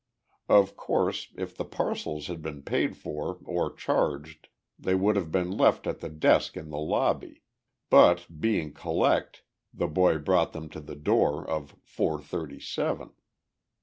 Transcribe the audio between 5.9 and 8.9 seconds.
the desk in the lobby, but, being